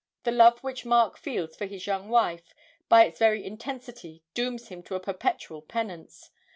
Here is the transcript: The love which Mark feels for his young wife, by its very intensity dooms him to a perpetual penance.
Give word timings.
The 0.23 0.31
love 0.31 0.63
which 0.63 0.83
Mark 0.83 1.15
feels 1.15 1.55
for 1.55 1.67
his 1.67 1.85
young 1.85 2.09
wife, 2.09 2.55
by 2.89 3.05
its 3.05 3.19
very 3.19 3.45
intensity 3.45 4.23
dooms 4.33 4.69
him 4.69 4.81
to 4.81 4.95
a 4.95 4.99
perpetual 4.99 5.61
penance. 5.61 6.31